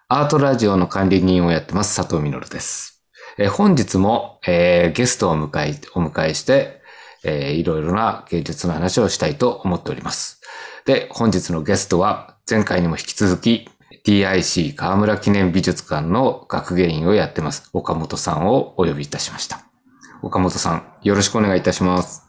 [0.08, 3.02] アートラジオの管理人をやってます佐藤実です。
[3.38, 6.82] えー本日も、えーゲストをお迎え、お迎えして、
[7.24, 10.42] えーいろいろな芸術の話をしたいと思っております。
[10.84, 13.66] で、本日のゲストは前回にも引き続き
[14.04, 19.64] DIC 河村記念美術館の学芸員をやってます岡本さんをお呼びいたしました。
[20.20, 22.22] 岡本さん、よろしくお願いいたします。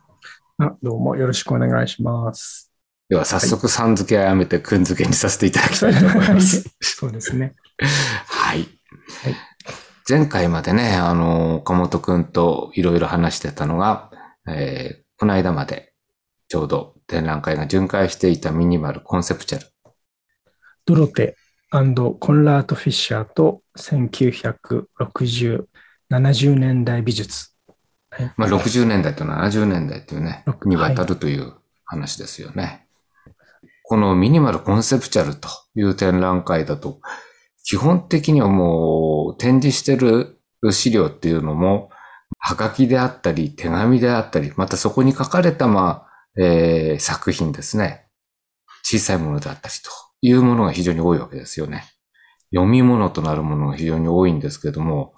[0.58, 2.72] あどうもよろしくお願いします。
[3.10, 6.70] では早速さん付けはやめてくん付けにさせていただきたいと思います。
[6.82, 7.56] そうですね。
[8.28, 8.60] はい。
[8.60, 8.68] はい
[10.10, 14.10] 前回までね、あの、岡本くんといろいろ話してたのが、
[14.48, 15.94] えーこの間まで
[16.48, 19.66] ちょうど展覧会が巡回していたミニマルコンセプチャル。
[20.86, 21.36] ドロテ
[21.72, 25.66] コンラート・フィッシャーと1960、
[26.12, 27.50] 70年代美術。
[28.38, 32.87] まあ、60年代と70年代というね、にわたるという話ですよね。
[33.90, 37.00] このミニマルコンセプチャルという展覧会だと、
[37.64, 41.90] 基本的にはもう展示してる資料っていうのも、
[42.38, 48.08] はがきであったり、手紙であったり、またそこに書かれた、まあ、えー作品ですね。
[48.84, 49.90] 小さいものであったりと
[50.22, 51.86] いうものが非常に多いわけですよね。
[52.54, 55.14] 読み物となるものが非常に多いんですけども、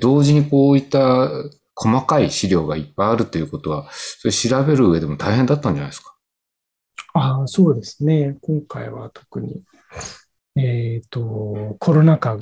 [0.00, 1.28] 同時にこういった
[1.74, 6.13] 細かい資料がいっぱいあるということは、それ調べる上でも大変だったんじゃないですか。
[7.14, 8.36] ああ、そうですね。
[8.42, 9.62] 今回は特に、
[10.56, 12.38] えっ、と、コロナ禍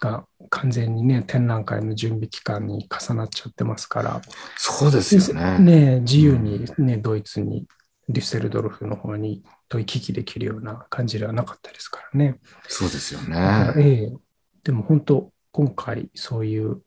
[0.00, 4.22] が完全にね、展覧会の準備期間に重なっちゃってますから、
[4.56, 5.58] そうですよね。
[5.58, 7.66] ね自由にね、ドイツに、
[8.08, 12.38] デュッセルドルフの方にと行き来できるような感じではなかったですからね。
[12.68, 13.72] そうですよね。
[13.76, 14.12] ええ
[14.64, 16.82] でも本当、今回そういう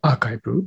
[0.00, 0.64] アーカイブ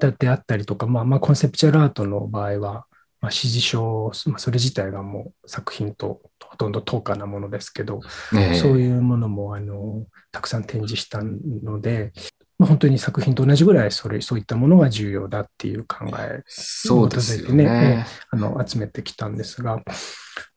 [0.00, 2.86] だってあったりとか、まあ、まあコンセプチュアルアートの場合は、
[3.20, 8.00] まあ、指示書、まあ、それ自体がもう作品とほとんど等価なものですけど、
[8.32, 12.12] ねえそういうものもあのたくさん展示したので、
[12.58, 18.06] まあ、本当に作品と同じぐらいそれそういったものが重要だっていう考えそうですよ基づいてねね。
[18.30, 19.82] あの集めてきたんですが、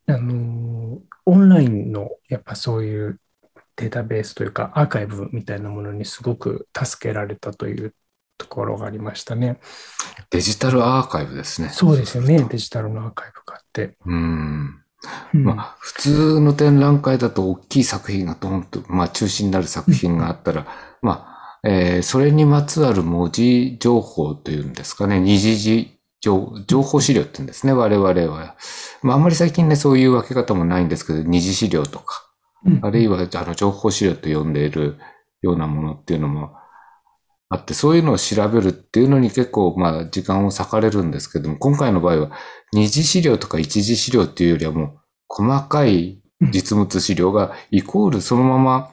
[0.08, 3.20] あのオンラインのやっぱそういう
[3.76, 7.94] データベースというかアーカイブみたいなものにすごく助けられたという
[8.40, 9.60] ところがありましたね。
[10.32, 11.70] デジタルアーカイブですね。
[11.70, 13.98] そうですよね、デジタルのアーカイブがあって。
[14.06, 14.82] うん。
[15.34, 20.66] うんまあ、普通の展覧会だと大きい作品がドーンと、まあ、中心になる作品があったら、
[21.02, 28.56] まあ、えーそれにまつわる文字情報というんですかね、二次情報資料って言うんですね、我々は。
[29.02, 32.26] まあ、あんまり最近ね、そういう分け方もないんですけど、二次資料とか、
[32.66, 34.98] うんあるいは、あの、情報資料と呼んでいる
[35.42, 36.59] ようなものっていうのも
[37.50, 42.32] あって、そういうのを調べるっていうのに結構、まあ、時間を割かれるんですけども、今回の場合は、
[42.72, 46.22] 二次資料とか一次資料っていうよりはもう、細かい
[46.52, 48.92] 実物資料が、イコールそのまま、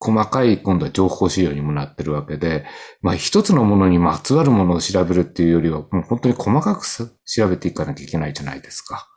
[0.00, 2.66] 細かい今度は情報資料にもなってるわけで、
[3.00, 9.08] まあ一つのものにまつわるものを調べるっていうよりは、もう本当に細かくす調べていかなきゃいけないじゃないですか。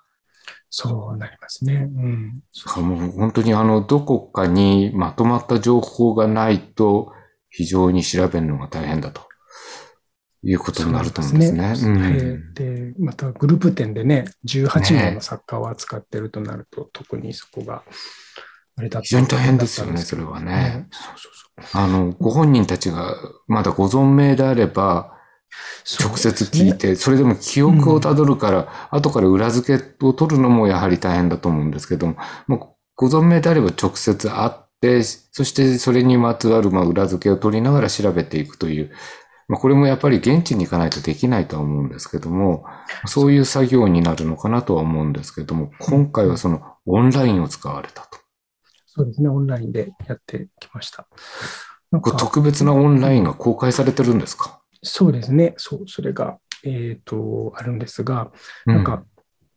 [0.70, 1.90] そうなりますね。
[1.94, 2.42] うん、
[2.84, 7.12] もう本当にあの、どこかにまとまった情報がないと、
[7.58, 9.22] 非常に調べるのが大変だと。
[10.44, 11.70] いうことになると思うんですね。
[11.70, 11.94] ですね。
[11.96, 12.54] うん。
[12.54, 17.82] で、またグループ展でね、18ね名の作家を扱ってるとなると、特にそこが、
[18.76, 21.82] あれだ非常に大変ですよねそれはねそうそうそう。
[21.82, 23.16] あの、ご本人たちが
[23.48, 25.18] まだご存命であれば、
[26.00, 32.60] 直接聞いて、それでも記憶をたどるから、後から裏付けを取るのもやはり大変だと思うんですけども、もう
[32.96, 38.92] ご存命であれば直接会って、そしてそれにまつわるまあ裏付けを取りながら調べていくという、
[39.48, 42.66] まあ、これもやっぱり現地に行かないとできないとは思うんですけども、
[43.06, 48.20] そういう作業になるのかなとは思うんですけども、今回はそのオンラインを使われたと。
[48.86, 51.08] そうですね、オンラインでやってきました。
[51.92, 54.62] なんか特別なオンラインが公開されてるんですか？
[54.84, 58.32] そうですね、そう、それが、えっ、と、あるんですが、
[58.66, 59.04] うなんか、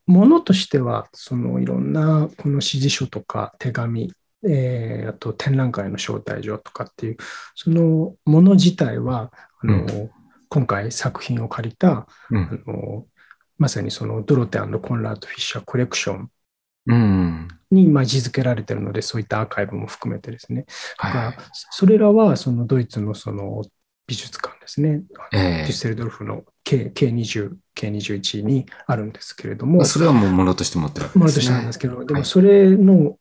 [0.07, 4.13] ものとしては、そのいろんなこの指示書とか手紙、
[4.49, 7.17] えーあと展覧会の招待状とかっていう、
[7.55, 10.11] そのもの自体は、あの、う
[10.49, 13.07] 今回作品を借りた、うんあの
[13.59, 16.31] まさにそのドロテコンラート・フィッシャーコレクション
[16.87, 17.49] うん。
[17.71, 20.65] にまあ位置づけられているので、そういったアーカイブも含めてですね。
[20.99, 21.37] だからはい。
[21.53, 23.63] それらはそのドイツのその
[24.07, 25.03] 美術館ですね。
[25.33, 31.43] ええデュッセルドルフの K- K20、K21 にあるんですけれどもまあ、、それはもうものとして持ってるわけものとですね。
[31.43, 33.17] してなんですけど、ではいもそれの、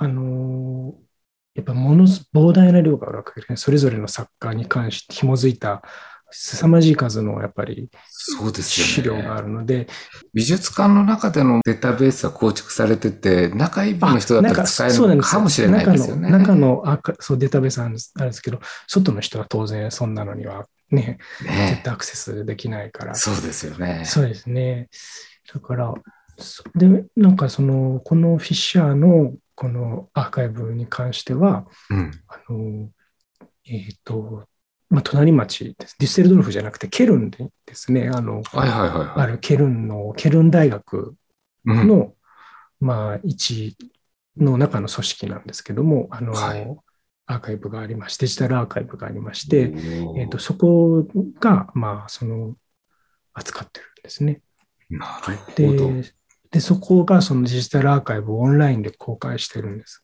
[0.00, 1.10] あのー
[1.52, 3.56] やっぱものす膨大な量があるわけですね。
[3.56, 5.82] それぞれの作家に関して紐づいた
[6.30, 9.02] 凄まじい数のやっぱりそうです資。
[9.02, 9.88] 料があるので、
[10.32, 16.30] 美術館の中でのデータベースは構築されてて、中一部の人だったら使えるのかもしれないですよね。
[16.30, 23.14] 中の中のそうデータベースあるんですけど、外の人は当然そんなのにはね、絶ね対アクセスできないから。
[23.14, 24.04] そうですよね。
[24.06, 24.88] そうですね。
[25.52, 25.92] だから、
[26.38, 32.10] そで、なんかその、このフィッシャーのこのアーカイブに関しては、うん。
[32.28, 32.88] あの、
[33.66, 34.48] えっ、と、
[34.88, 35.96] まあ、隣町です。
[35.98, 39.08] デュッセルドルフじゃなくて、ケルンでですね、あの、はいはいはいはい。
[39.16, 41.14] あるケルンの、ケルン大学
[41.66, 41.86] うん。
[41.86, 42.14] の、
[42.80, 43.76] まあ、一
[44.38, 46.66] の中の組織なんですけども、あの、はい
[47.26, 51.06] アーカイブがありまして、デジタルアーカイブがありまして、おーえっ、と、そこ
[51.38, 52.56] が、まあ、その、
[53.34, 54.40] 扱ってるんですね。
[54.88, 55.92] なるほど。
[55.92, 56.14] で、
[56.50, 60.02] で、そこがそのデジタルアーカイブをオンラインで公開してるんです。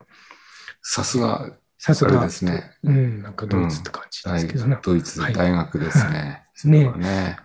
[0.83, 2.71] さすが、さすがで、すね。
[2.85, 4.79] うん、なんかドイツって感じです大けどね。
[4.83, 6.45] ドイツはい大学ですね。
[6.55, 7.37] そねれはね。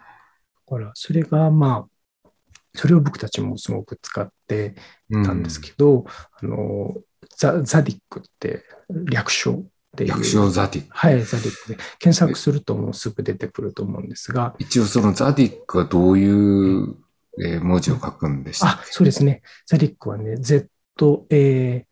[0.69, 2.30] だから、それがまあ、
[2.75, 4.75] それを僕たちもすごく使って
[5.09, 6.95] うたんですけど、あの、
[7.38, 8.63] ザザディックって
[9.09, 9.63] 略称
[9.95, 10.09] でいう。
[10.12, 10.89] 略称ザディック。
[10.92, 11.77] はい、ザディックで。
[12.00, 16.95] 検索するともうすぐ出てくると思うんですが、一応そのザディックはどういう
[17.39, 19.42] えー文字を書くんでしたっあ、そうですね。
[19.66, 21.86] ザディックはね、ZADIK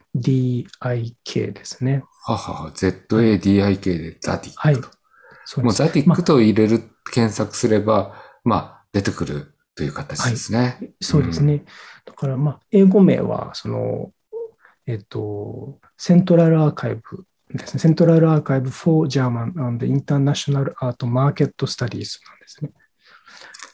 [1.54, 2.04] ですね。
[2.26, 4.90] ははは、ZADIK でザディはいックと。
[4.90, 4.98] もう
[5.46, 5.78] そうです。
[5.78, 8.14] ザディックと入れる、検索すれば、
[8.44, 10.92] まあ、出てくるという形ですね。
[11.02, 11.64] そうですね。
[12.06, 14.12] だから、まあ、英語名は、その、
[14.86, 17.80] えっと、セントラルアーカイブですね。
[17.80, 22.10] セントラルアーカイブ for German and International Art Market Studies なんで
[22.48, 22.72] すね。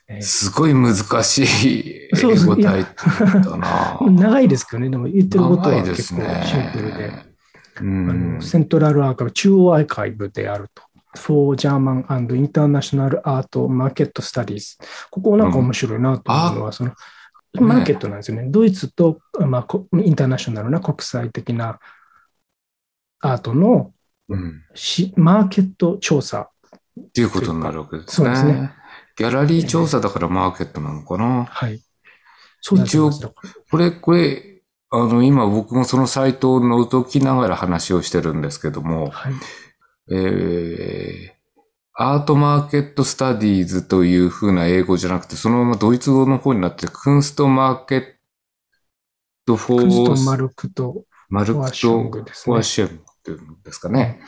[0.07, 6.21] えーすごい難しい英語タイトルだな長いですけどね、でも言ってること長はい結構。
[6.45, 10.83] シンプルで、うあんのセントラルアーカイブ、中央アーカイブであると。
[11.17, 14.77] for German and International Art Market Studies。
[15.09, 16.91] ここなんか面白いなと思うのは、その、
[17.53, 18.47] マーケットなんですよね。
[18.49, 21.79] ドイツと、まあ、こインターナショナルな国際的な
[23.21, 23.93] アートの
[24.27, 26.49] うんしマーケット調査。
[26.99, 28.11] っていうことになるわけですね。
[28.11, 28.73] そうですね
[29.17, 31.45] ギャラリー調査だからマーケットなのかな。
[31.45, 31.81] はい。
[32.61, 39.33] そう一これ、これ、あの、今僕もそのサイトを覗きながら話をしてるんですけども、はい。
[40.11, 41.35] えー、
[41.93, 48.03] アートマーケットスタディーズという風な英語じゃなくて、そのままドイツ語の方になって、クンストマーケッ
[49.45, 52.63] トフォクストーマルクとマルクトフォア。
[52.63, 54.19] シェンっていうんですかね。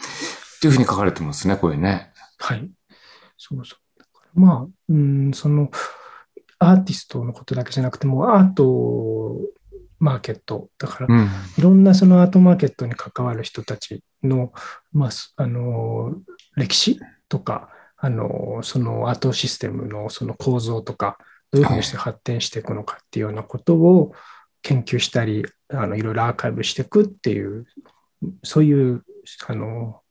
[0.57, 2.11] っていう風に書かれてますね、これね。
[2.39, 2.69] はい。
[3.37, 3.86] そうそう。
[4.37, 5.69] まあ、うん、その、
[6.59, 9.35] アーティストのことだけじゃなくても、アート
[9.99, 10.69] マーケット。
[10.77, 11.27] だから、うん。
[11.57, 14.53] いろんなそのアートマーケットに関わる人たちの、
[14.91, 16.15] まあ、すあの、
[16.55, 16.99] 歴史
[17.29, 21.17] とか、あの、そのアートシステムのその構造とか、
[21.51, 24.13] どういうふうにして発展していくのかっていうようなことを
[24.61, 27.65] 研究したり、あの、いろいろアーカイブしていくっていう、
[28.43, 29.03] そういう、
[29.47, 30.01] あの、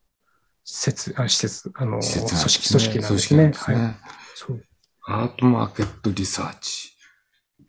[0.69, 3.43] 施設、あ施設、あの、施組織、組織なんですね。
[3.45, 3.97] 組織なんはい。
[4.35, 4.65] そう。
[5.07, 6.91] アートマーケットリサーチ。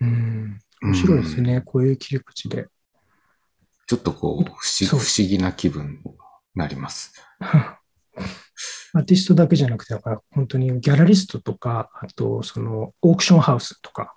[0.01, 0.59] うん。
[0.81, 1.61] 面白いですうんね。
[1.61, 2.67] こういう切り口で。
[3.85, 6.17] ちょっとこう、不思議な気分に
[6.55, 7.13] なります。
[7.39, 14.15] アーティストだけじゃなくて、だから本当にギャラリストとか、あとそのオークションハウスとか、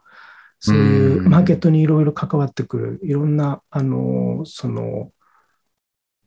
[0.59, 5.13] そういううんマーケットにいろいろ関わってくる、いろんな、あの、その、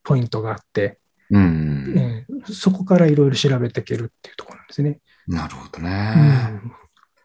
[0.04, 1.00] ポイントがあって、
[1.34, 1.94] うん。
[1.98, 5.00] えーそこからいろいろ調べていけるっていうところなんですね。
[5.28, 5.90] なるほどうね。
[6.14, 6.72] ん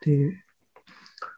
[0.01, 0.45] で、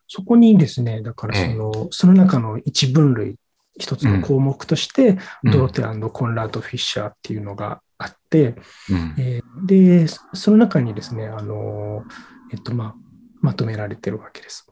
[0.07, 3.37] そこにですね、だからその、その中の一分類、
[3.79, 8.57] 一つの項目として、うんドロテコンラード・フィッシャーっていうのがあって、
[8.91, 12.05] うんえーで、その中にですね、あの、
[12.53, 12.95] えっと、まあ、
[13.41, 14.67] まとめられてるわけです。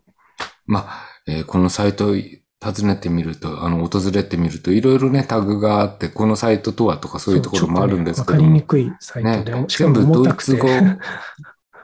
[0.66, 2.14] まあ、えーこのサイトを
[2.64, 10.06] 訪ねてみると、あの、訪れてみると、いろいろね、タグがあって、このサイトとはとかそういうところもあるんですけども、わかりにくいサイトで、ね全部。
[10.06, 10.68] ドイツ語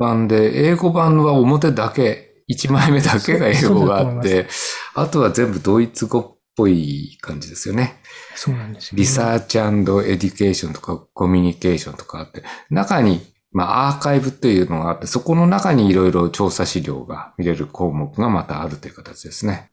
[0.01, 4.49] 版で、英語版は表だけ、1枚目だけが英語があって、
[4.95, 8.01] あとは全部ドイツ語っぽい感じですよね。
[8.35, 13.21] そうなんですよ、リサーチエデュケーションとかコミュニケーションとかあって、中に、
[13.53, 19.71] まあ、アーカイブっていうのがあって、そこの中にいろいろ調査資料が見れる項目がまたあるという形ですね。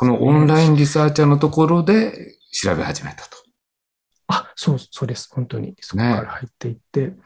[0.00, 3.36] このオンラインリサーチャーのところで調べ始めたと。
[4.28, 5.28] あ、そう、そうです。
[5.32, 5.74] 本当に。
[5.80, 7.16] そこから入っていって。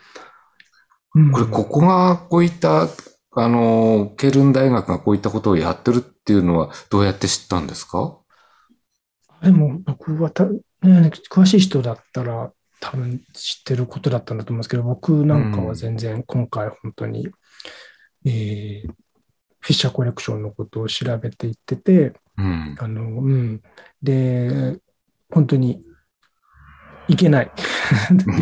[1.14, 2.88] うんこれ、ここがこういった、
[3.32, 8.16] あの、ケルン大学がこういったことをやってるっていうのはどうやって知ったんですか？
[9.42, 10.62] でも、僕はた、ね、
[11.30, 17.28] 詳しい人だったら、多分知ってることだったんだと思うんですけど、僕なんかは全然今回本当に
[18.24, 18.90] えー
[19.62, 22.76] フィッシャーコレクションのことを調べていってて、うん。
[22.78, 23.62] あの、うん。
[24.02, 24.78] で、
[25.30, 25.82] 本当に、
[27.08, 27.50] いけない。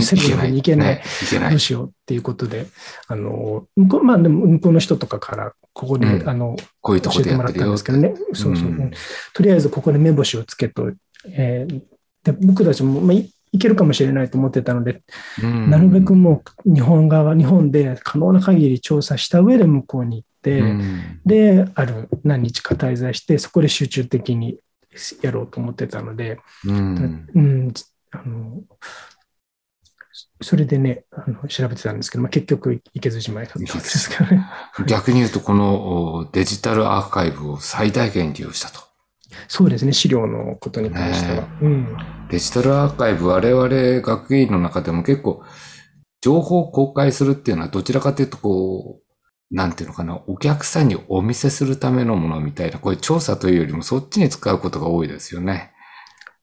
[0.00, 1.02] セルフに行けない。
[1.28, 1.58] けないどう。
[1.58, 2.66] しようっていうことで、
[3.06, 8.14] あの、向こう、まあでも向こうの人とかから、ここで、うんあの、こういうとこ教えてもらったんですけどね。
[8.32, 8.68] そうそう。
[8.68, 8.90] うん
[9.34, 10.92] とりあえずここで目星をつけと、
[11.26, 11.82] えー
[12.22, 13.16] で僕たちも、まあ、
[13.52, 15.02] いいけるかもしれないと思ってたので、
[15.42, 15.71] うん。
[15.71, 21.21] なるべくもう日本側、日本で可能な限り調査した上で向こうに行って、うん。
[21.25, 24.59] で、ある何日か滞在して、そこで集中的に
[25.23, 27.26] やろうと思ってたので、うん。
[27.35, 27.73] うん、
[28.12, 28.62] あの、
[30.42, 34.47] それでね、あの調べてたんですけど、まあ、結局行けずじまいだったんですけどね。
[34.87, 38.89] 逆に言うと、このおデジタルアーカイブを最大限利用したと。
[39.49, 41.49] そうですね、資料のことに関しては。
[41.62, 41.96] うん。
[42.30, 43.68] デジタルアーカイブ、我々
[44.00, 45.42] 学芸員の中でも結構、
[46.20, 55.72] 情報を公開するっていうのはどちらかというと、こう、なんていうのかな、お客さんにお見せするためのものみたいな、こういう調査というよりもそっちに使うことが多いですよね。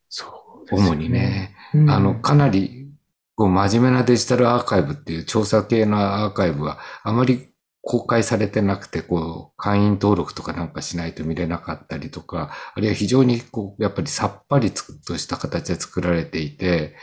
[0.09, 0.25] そ
[0.65, 1.55] うです主にね。
[1.73, 2.89] うんあの、かなり、
[3.35, 7.49] こう、真面目なデジタルアーカイブっていう調査系のアーカイブはあまり
[7.87, 16.97] 公開されてなくて、こう、会員登録とかなんかしないと見れなかったりとか、あるいは非常にこう、やっぱりさっぱりとした形で作られていて、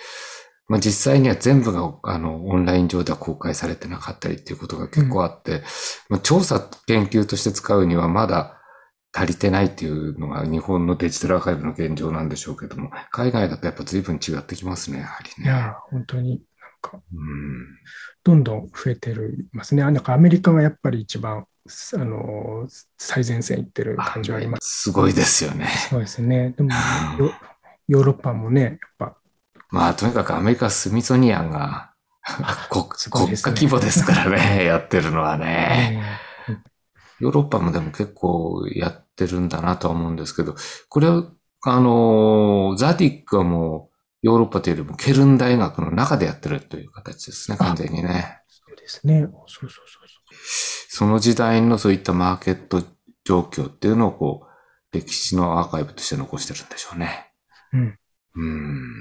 [0.68, 5.62] まあ実際には全部が、あの、オンライン上では公開されてなかったりっていうことが結構あって、
[6.10, 8.60] まあ調査研究として使うにはまだ
[9.14, 15.44] 足りてないっていうのが日本のデジタルアーカイブの現状なんでしょうけども、海外だとやっぱ随分違ってきますね、やはりね。
[15.44, 16.42] いや、本当に
[16.90, 17.66] か、うん
[18.24, 19.82] どんどん増えてるますね。
[19.82, 21.46] あなんかアメリカがやっぱり一番、
[21.94, 22.66] あの、
[22.98, 24.82] 最前線行ってる感じはあります。
[24.84, 25.68] すごいですよね。
[25.90, 26.54] そうですね。
[26.56, 26.70] でも、
[27.18, 27.32] ヨ
[27.86, 29.16] ヨーロッパもね、やっぱ、
[29.70, 31.92] まあ、とにかくアメリカスミソニアンが
[32.70, 36.02] 国国家規模ですからね、 やってるのはね。
[36.02, 36.24] え
[37.20, 40.56] ヨーロッパもでも結構やってるんだなとは思うんですけど、
[40.88, 41.24] これは、
[41.62, 43.93] あの、ザディックはもう
[44.24, 48.40] ヨーロッパというよりもケルン大学の中でやってるという形ですね、完全にね。
[48.48, 49.20] そうですね。
[49.20, 50.08] そうそうそうそう。
[50.88, 52.82] その時代のそういったマーケット
[53.24, 54.46] 状況っていうのをこ
[54.90, 57.32] う、歴史のアーカイブとして残してるんでしょうね。
[57.74, 57.98] うん。
[58.36, 58.92] うん。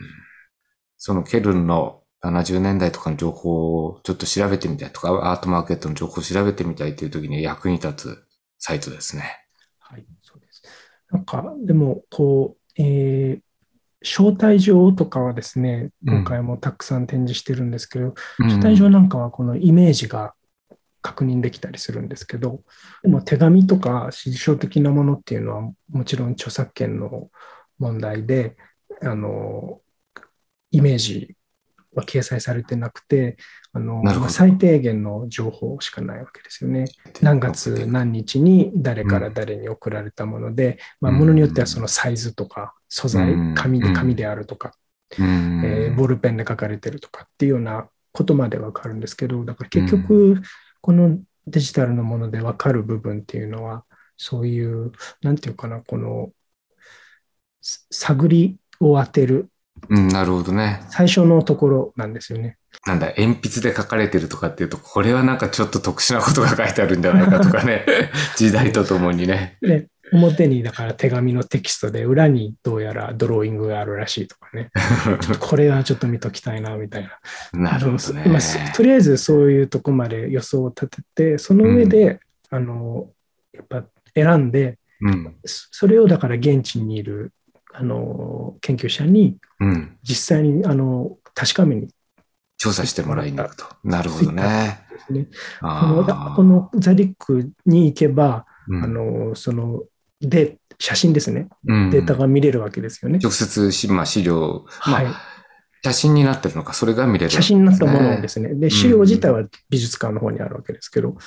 [0.98, 8.24] そのケルンの70年代とかの情報をちょっと調べてみたいとか、アートマーケットの情報を調べてみたいという時に役に立つ
[8.60, 9.24] サイトですね。
[9.80, 10.64] はい、そうです。
[11.12, 13.53] なんか、でも、こう、えー
[14.04, 20.34] 招待状とかはですね、今回もたくさん展示してるんですけど、招待状なんかはこのイメージが
[21.02, 22.62] 確認できたりするんですけど、
[23.02, 27.30] でも手紙とか指示書的なものっていうのはもちろん著作権の
[27.80, 28.58] 問題で、
[29.02, 29.80] あの、
[30.72, 31.36] イメージ
[31.96, 33.38] は掲載されてなくて、
[33.72, 36.86] あの最低限の情報しかないわけですよね。
[37.22, 44.74] 何月何日に誰から誰に送られたもので、まあ、うんものによってはそのサイズとか素材うん、紙紙であるとか、
[45.18, 50.42] うんえーボールペンで書かれてるとかっていうようなことまでわかるんですけど、だから結局、
[50.80, 53.84] このデジタルのものでわかる部分っていうのは、
[54.16, 54.92] そういう、
[55.24, 56.32] なんていうかな、この、
[57.62, 59.50] す探りを当てる
[59.90, 60.84] うん、なるほどね。
[60.90, 62.58] 最初のところなんですよね。
[62.86, 67.86] なんだ、鉛筆で書かれてるとかっていうと、これはなんかちょっと特殊なことが書いてあるんじゃないかとかね。
[68.38, 69.58] 時代とともにね。
[69.62, 74.72] で、表にだから手紙のテキストで裏にどうやらドローイングがあるらしいとかね。
[75.40, 77.10] これはちょっと見ときたいな、みたい
[77.54, 77.72] な。
[77.72, 78.26] なるほどね。
[78.28, 83.10] まあそとりあえずそういうとこまで予想を立てて、その上で、あの、
[83.54, 85.36] やっぱ選んで、うん。
[85.46, 87.34] そそれをだから現地にいる、
[87.74, 89.98] あの、研究者にうん。
[90.04, 91.90] 実際に、あの、確かめに
[92.58, 93.66] 調査してもらいに行くと。
[93.84, 94.80] なるほどね。
[95.10, 95.26] ね。
[95.60, 99.84] こあのーこのザディックに行けば、うんあの、その、
[100.24, 101.48] で、写真ですね。
[101.68, 103.20] うんデータが見れるわけですよね。
[103.22, 105.14] 直接し、まあ、資料、まあ、はい。
[105.86, 108.56] 写真になってるのか、それが見れる、写真になったものですね。
[108.56, 111.18] で、資料自体うんは美術館の方にあるわけですけど、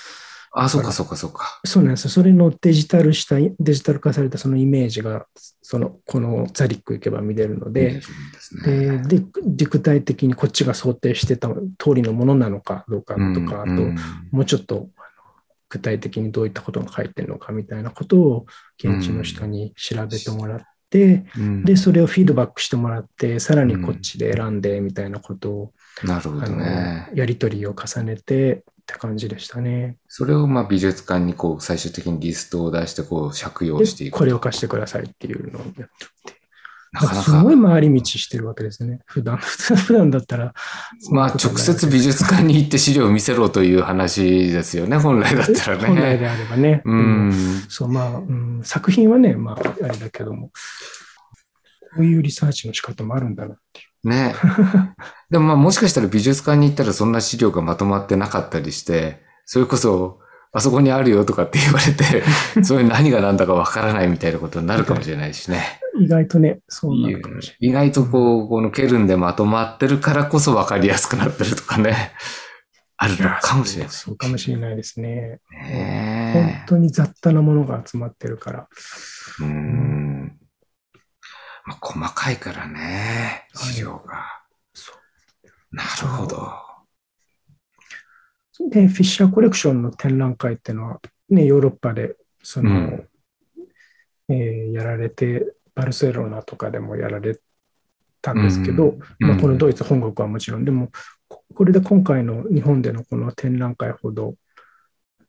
[0.59, 1.61] あ、そうか、そうか、そうか。
[1.67, 2.11] そうなんですよ。
[2.11, 5.27] それのデジタルした、デジタル化されたそのイメージが、
[5.61, 8.03] その、このザリック行けば見れるので、で
[8.41, 9.03] すね。
[9.07, 13.97] で、でで具体的にこっちが想定してた通りのものなのかどうかとか、うんあと、うん
[14.31, 14.89] もうちょっと
[15.69, 18.47] 具体的にどういったことが書いてるのかみたいなことを
[18.79, 25.73] 現地の人に調べてもらって、うんで、それをフィードバックしてもらって、さらにこっちで選んでみたいなことを、
[26.05, 27.11] なるほどね。
[27.15, 29.97] やり取りを重ねてって感じでしたね。
[30.07, 34.15] それをまあ美術館にこう最終的にリストを出してこう借用でしていく。
[34.17, 35.85] これを貸してくださいっていうのをやって
[36.33, 36.36] て。
[37.03, 39.01] なかなすごか、い回り道してるわけですね。
[39.05, 40.55] 普段、 普段だったら。
[41.11, 45.87] まあ直接美術館に行って資料を見せろという話ですよね、本来だったらね。
[45.87, 46.83] 本来であればね。
[46.85, 47.33] うん。
[47.69, 50.49] そう、まあ、うん、作品はね、まあ、あれだけども、
[51.97, 54.09] こういうリサーチの仕方もあるんだなっていう。
[54.09, 54.35] ね。
[55.31, 60.21] でもまあもしかしたら美術館に行ったらそんな資料がまとまってなかったりして、それこそ、
[60.57, 62.25] あそこにあるよとかって言われて、
[62.65, 65.81] それ何が何だかわからないみたいなことになるかもしれないしね。
[66.01, 72.13] 意外とね、そうなるかもしれ意外とこう、このケルンでまとまってるからこそわかりやすくなってるとかね。
[72.97, 73.17] ある。
[73.23, 73.93] のかもしれない。
[73.93, 75.41] そうかもしれないですね。
[75.51, 78.69] 本ね当に雑多なものが集まってるから。
[79.43, 79.45] え。
[79.45, 80.39] うん。
[81.67, 84.25] まあ、細かいからね、はい資料が。
[84.73, 86.66] そうなるほど。
[88.71, 93.09] で、フィッシャーコレクションの展覧会っていうのは、ね、ヨーロッパで、その、うん
[94.29, 97.39] えーやられて、バルセロナとかでもやられ
[98.21, 100.91] たんですけど、うんまあ、こうんのドイツ本国はもちろん、でも、
[101.29, 104.35] ここれで今回の日本でのこの展覧会ほど、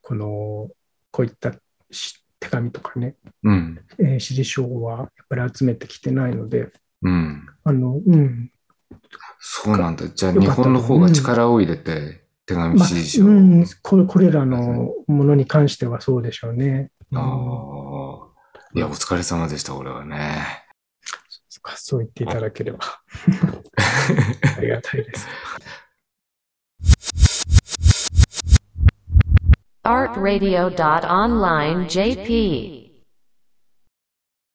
[0.02, 0.68] この、
[1.10, 1.54] こういった
[1.90, 3.80] し手紙とかね、うん。
[3.98, 6.70] えー、指示書はやっぱり集めてきてないので、
[7.02, 7.46] うん。
[7.64, 8.50] あの、うん、
[9.38, 10.08] そうなんだ。
[10.08, 13.26] じゃあ日本の方が力を入れて手紙まあ指示書を。
[13.28, 16.90] うんこ、これらのものに関してはそうでしょうね。
[17.12, 17.26] うんああ。
[18.74, 20.64] いや、お疲れ様でした、俺はね。
[21.48, 22.78] そっかそう言っていただければ
[24.56, 25.26] ありがたいです。
[29.84, 32.87] artradio.online jp